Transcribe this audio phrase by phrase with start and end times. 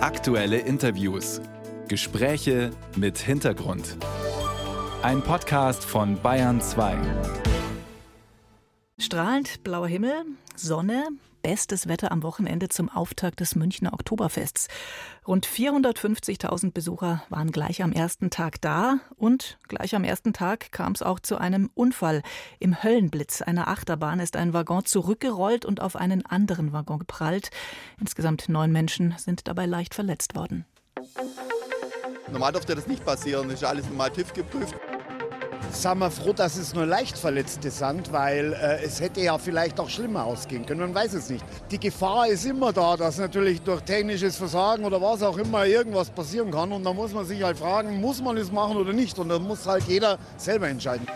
[0.00, 1.40] Aktuelle Interviews.
[1.88, 3.96] Gespräche mit Hintergrund.
[5.02, 6.96] Ein Podcast von Bayern 2.
[8.96, 10.24] Strahlend blauer Himmel,
[10.54, 11.08] Sonne,
[11.42, 14.68] bestes Wetter am Wochenende zum Auftakt des Münchner Oktoberfests.
[15.26, 20.92] Rund 450.000 Besucher waren gleich am ersten Tag da und gleich am ersten Tag kam
[20.92, 22.22] es auch zu einem Unfall.
[22.58, 27.50] Im Höllenblitz einer Achterbahn ist ein Waggon zurückgerollt und auf einen anderen Waggon geprallt.
[28.00, 30.64] Insgesamt neun Menschen sind dabei leicht verletzt worden.
[32.30, 34.74] Normal durfte das nicht passieren, ist alles normal TÜV geprüft
[35.70, 39.78] sind wir froh, dass es nur leicht Verletzte sind, weil äh, es hätte ja vielleicht
[39.78, 40.80] auch schlimmer ausgehen können.
[40.80, 41.44] Man weiß es nicht.
[41.70, 46.10] Die Gefahr ist immer da, dass natürlich durch technisches Versagen oder was auch immer irgendwas
[46.10, 46.72] passieren kann.
[46.72, 49.18] Und da muss man sich halt fragen, muss man es machen oder nicht?
[49.18, 51.06] Und da muss halt jeder selber entscheiden.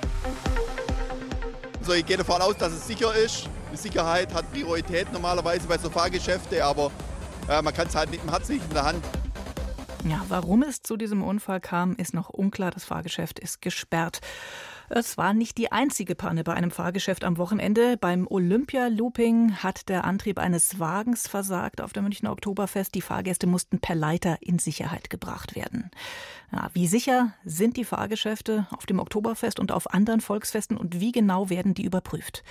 [1.81, 3.49] Also ich gehe davon aus, dass es sicher ist.
[3.73, 6.91] Die Sicherheit hat Priorität normalerweise bei so Fahrgeschäften, aber
[7.49, 9.05] äh, man kann es halt nicht, man hat es nicht in der Hand.
[10.09, 12.73] Ja, warum es zu diesem Unfall kam, ist noch unklar.
[12.73, 14.21] Das Fahrgeschäft ist gesperrt.
[14.89, 17.97] Es war nicht die einzige Panne bei einem Fahrgeschäft am Wochenende.
[17.97, 22.95] Beim Olympia-Looping hat der Antrieb eines Wagens versagt auf dem Münchner Oktoberfest.
[22.95, 25.91] Die Fahrgäste mussten per Leiter in Sicherheit gebracht werden.
[26.51, 31.13] Ja, wie sicher sind die Fahrgeschäfte auf dem Oktoberfest und auf anderen Volksfesten und wie
[31.13, 32.43] genau werden die überprüft?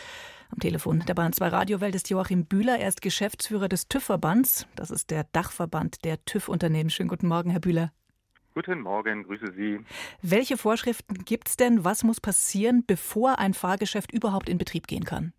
[0.51, 2.77] Am Telefon der Bahn 2 Radiowelt ist Joachim Bühler.
[2.77, 4.67] Er ist Geschäftsführer des TÜV-Verbands.
[4.75, 6.89] Das ist der Dachverband der TÜV-Unternehmen.
[6.89, 7.93] Schönen guten Morgen, Herr Bühler.
[8.53, 9.79] Guten Morgen, grüße Sie.
[10.21, 11.85] Welche Vorschriften gibt es denn?
[11.85, 15.31] Was muss passieren, bevor ein Fahrgeschäft überhaupt in Betrieb gehen kann?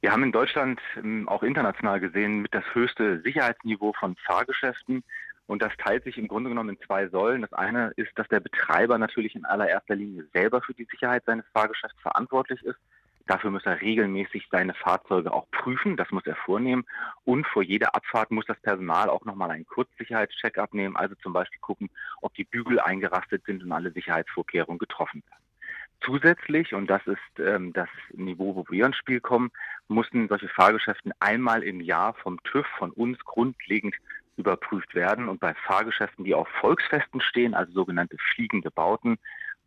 [0.00, 5.04] Wir haben in Deutschland ähm, auch international gesehen mit das höchste Sicherheitsniveau von Fahrgeschäften.
[5.46, 7.42] Und das teilt sich im Grunde genommen in zwei Säulen.
[7.42, 11.44] Das eine ist, dass der Betreiber natürlich in allererster Linie selber für die Sicherheit seines
[11.52, 12.78] Fahrgeschäfts verantwortlich ist.
[13.30, 15.96] Dafür muss er regelmäßig seine Fahrzeuge auch prüfen.
[15.96, 16.84] Das muss er vornehmen.
[17.24, 20.96] Und vor jeder Abfahrt muss das Personal auch nochmal einen Kurzsicherheitscheck abnehmen.
[20.96, 21.90] Also zum Beispiel gucken,
[22.22, 25.44] ob die Bügel eingerastet sind und alle Sicherheitsvorkehrungen getroffen werden.
[26.04, 29.52] Zusätzlich, und das ist ähm, das Niveau, wo wir ins Spiel kommen,
[29.86, 33.94] mussten solche Fahrgeschäften einmal im Jahr vom TÜV, von uns grundlegend
[34.38, 35.28] überprüft werden.
[35.28, 39.18] Und bei Fahrgeschäften, die auf Volksfesten stehen, also sogenannte fliegende Bauten,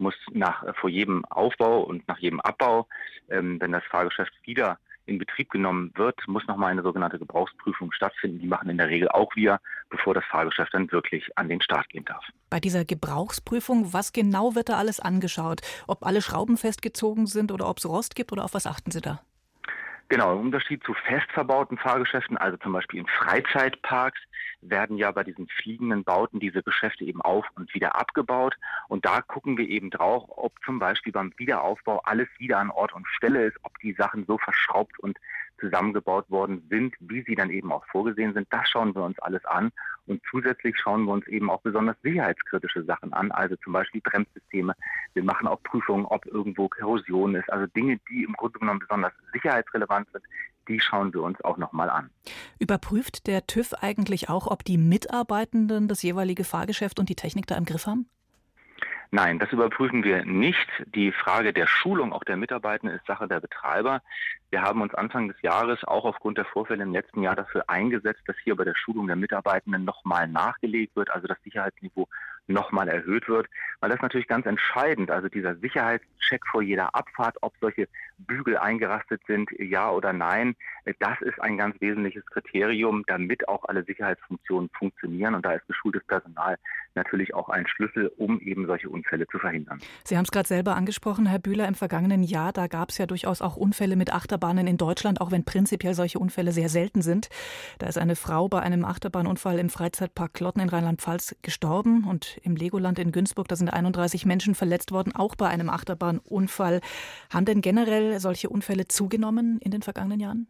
[0.04, 2.88] muss nach, äh, vor jedem Aufbau und nach jedem Abbau,
[3.30, 8.40] ähm, wenn das Fahrgeschäft wieder in Betrieb genommen wird, muss nochmal eine sogenannte Gebrauchsprüfung stattfinden.
[8.40, 9.60] Die machen in der Regel auch wir,
[9.90, 12.24] bevor das Fahrgeschäft dann wirklich an den Start gehen darf.
[12.50, 15.62] Bei dieser Gebrauchsprüfung, was genau wird da alles angeschaut?
[15.88, 19.02] Ob alle Schrauben festgezogen sind oder ob es Rost gibt oder auf was achten Sie
[19.02, 19.22] da?
[20.14, 24.20] Genau, im Unterschied zu fest verbauten Fahrgeschäften, also zum Beispiel in Freizeitparks,
[24.62, 28.56] werden ja bei diesen fliegenden Bauten diese Geschäfte eben auf und wieder abgebaut.
[28.90, 32.94] Und da gucken wir eben drauf, ob zum Beispiel beim Wiederaufbau alles wieder an Ort
[32.94, 35.18] und Stelle ist, ob die Sachen so verschraubt und
[35.64, 38.48] zusammengebaut worden sind, wie sie dann eben auch vorgesehen sind.
[38.52, 39.72] Das schauen wir uns alles an.
[40.06, 44.74] Und zusätzlich schauen wir uns eben auch besonders sicherheitskritische Sachen an, also zum Beispiel Bremssysteme.
[45.14, 47.50] Wir machen auch Prüfungen, ob irgendwo Korrosion ist.
[47.50, 50.24] Also Dinge, die im Grunde genommen besonders sicherheitsrelevant sind,
[50.68, 52.10] die schauen wir uns auch nochmal an.
[52.60, 57.56] Überprüft der TÜV eigentlich auch, ob die Mitarbeitenden das jeweilige Fahrgeschäft und die Technik da
[57.56, 58.10] im Griff haben?
[59.16, 60.68] Nein, das überprüfen wir nicht.
[60.96, 64.02] Die Frage der Schulung auch der Mitarbeitenden ist Sache der Betreiber.
[64.50, 68.24] Wir haben uns Anfang des Jahres auch aufgrund der Vorfälle im letzten Jahr dafür eingesetzt,
[68.26, 72.08] dass hier bei der Schulung der Mitarbeitenden nochmal nachgelegt wird, also das Sicherheitsniveau
[72.48, 73.48] nochmal erhöht wird,
[73.80, 77.88] weil das natürlich ganz entscheidend, also dieser Sicherheitscheck vor jeder Abfahrt, ob solche
[78.18, 80.56] Bügel eingerastet sind, ja oder nein,
[81.00, 86.04] das ist ein ganz wesentliches Kriterium, damit auch alle Sicherheitsfunktionen funktionieren und da ist geschultes
[86.06, 86.58] Personal
[86.96, 89.80] natürlich auch ein Schlüssel, um eben solche Unfälle zu verhindern.
[90.04, 93.06] Sie haben es gerade selber angesprochen, Herr Bühler, im vergangenen Jahr, da gab es ja
[93.06, 97.30] durchaus auch Unfälle mit Achterbahnen in Deutschland, auch wenn prinzipiell solche Unfälle sehr selten sind.
[97.80, 102.56] Da ist eine Frau bei einem Achterbahnunfall im Freizeitpark Klotten in Rheinland-Pfalz gestorben und im
[102.56, 106.82] Legoland in Günzburg, da sind 31 Menschen verletzt worden, auch bei einem Achterbahnunfall.
[107.32, 110.48] Haben denn generell solche Unfälle zugenommen in den vergangenen Jahren?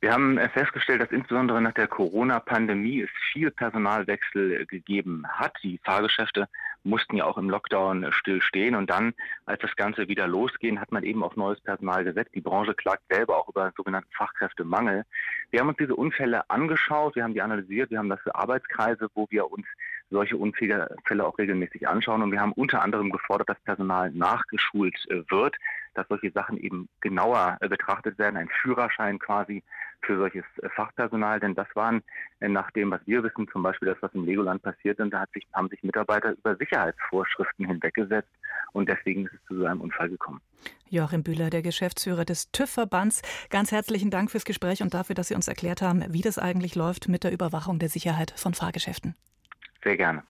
[0.00, 5.56] Wir haben festgestellt, dass insbesondere nach der Corona-Pandemie es viel Personalwechsel gegeben hat.
[5.64, 6.48] Die Fahrgeschäfte
[6.84, 8.76] mussten ja auch im Lockdown stillstehen.
[8.76, 9.12] Und dann,
[9.44, 12.30] als das Ganze wieder losging, hat man eben auf neues Personal gesetzt.
[12.36, 15.04] Die Branche klagt selber auch über einen sogenannten Fachkräftemangel.
[15.50, 19.26] Wir haben uns diese Unfälle angeschaut, wir haben die analysiert, wir haben dafür Arbeitskreise, wo
[19.30, 19.66] wir uns
[20.10, 20.88] solche Unfälle
[21.26, 22.22] auch regelmäßig anschauen.
[22.22, 25.56] Und wir haben unter anderem gefordert, dass Personal nachgeschult äh, wird,
[25.98, 29.62] dass solche Sachen eben genauer äh, betrachtet werden, ein Führerschein quasi
[30.02, 31.40] für solches äh, Fachpersonal.
[31.40, 32.02] Denn das waren
[32.40, 35.46] nach dem, was wir wissen, zum Beispiel das, was im Legoland passiert, und da sich,
[35.52, 38.30] haben sich Mitarbeiter über Sicherheitsvorschriften hinweggesetzt
[38.72, 40.40] und deswegen ist es zu so einem Unfall gekommen.
[40.88, 43.22] Joachim Bühler, der Geschäftsführer des TÜV-Verbands.
[43.50, 46.74] Ganz herzlichen Dank fürs Gespräch und dafür, dass Sie uns erklärt haben, wie das eigentlich
[46.74, 49.14] läuft mit der Überwachung der Sicherheit von Fahrgeschäften.
[49.82, 50.22] Sehr gerne.